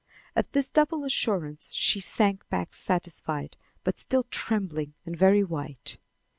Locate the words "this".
0.53-0.67